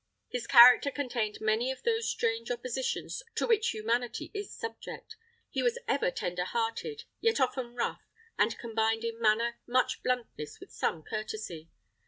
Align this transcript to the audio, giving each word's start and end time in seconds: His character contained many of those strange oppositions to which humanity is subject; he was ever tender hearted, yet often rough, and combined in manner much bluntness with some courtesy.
His 0.29 0.47
character 0.47 0.89
contained 0.89 1.37
many 1.41 1.69
of 1.71 1.83
those 1.83 2.09
strange 2.09 2.49
oppositions 2.49 3.21
to 3.35 3.45
which 3.45 3.69
humanity 3.69 4.31
is 4.33 4.51
subject; 4.51 5.15
he 5.51 5.61
was 5.61 5.77
ever 5.87 6.09
tender 6.09 6.43
hearted, 6.45 7.03
yet 7.19 7.39
often 7.39 7.75
rough, 7.75 8.01
and 8.35 8.57
combined 8.57 9.03
in 9.03 9.21
manner 9.21 9.59
much 9.67 10.01
bluntness 10.01 10.59
with 10.59 10.71
some 10.71 11.03
courtesy. 11.03 11.69